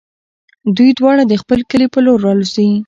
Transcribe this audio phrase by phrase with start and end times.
[0.75, 2.71] دوی دواړه د خپل کلي په لور الوزي.